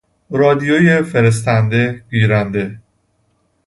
[0.31, 2.79] رادیوی فرستنده- گیرنده